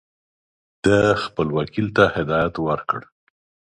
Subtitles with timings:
[0.83, 3.01] ده خپل وکیل ته هدایت ورکړ.